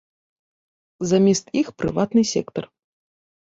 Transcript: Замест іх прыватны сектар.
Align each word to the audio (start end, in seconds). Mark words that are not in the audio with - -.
Замест 1.09 1.53
іх 1.61 1.67
прыватны 1.83 2.23
сектар. 2.33 2.65